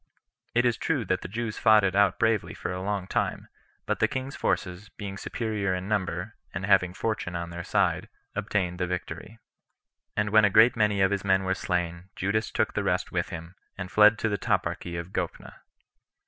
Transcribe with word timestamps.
It 0.55 0.65
is 0.65 0.77
true 0.77 1.05
that 1.05 1.21
the 1.21 1.27
Jews 1.27 1.59
fought 1.59 1.83
it 1.83 1.95
out 1.95 2.17
bravely 2.17 2.55
for 2.55 2.73
a 2.73 2.81
long 2.81 3.05
time, 3.05 3.49
but 3.85 3.99
the 3.99 4.07
king's 4.07 4.35
forces, 4.35 4.89
being 4.89 5.15
superior 5.15 5.75
in 5.75 5.87
number, 5.87 6.33
and 6.55 6.65
having 6.65 6.95
fortune 6.95 7.35
on 7.35 7.51
their 7.51 7.63
side, 7.63 8.09
obtained 8.35 8.79
the 8.79 8.87
victory. 8.87 9.37
And 10.17 10.31
when 10.31 10.43
a 10.43 10.49
great 10.49 10.75
many 10.75 11.01
of 11.01 11.11
his 11.11 11.23
men 11.23 11.43
were 11.43 11.53
slain, 11.53 12.09
Judas 12.15 12.49
took 12.49 12.73
the 12.73 12.81
rest 12.83 13.11
with 13.11 13.29
him, 13.29 13.53
and 13.77 13.91
fled 13.91 14.17
to 14.17 14.27
the 14.27 14.39
toparchy 14.39 14.97
of 14.97 15.13
Gophna. 15.13 15.57